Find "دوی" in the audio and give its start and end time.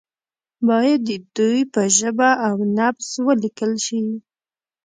1.37-1.59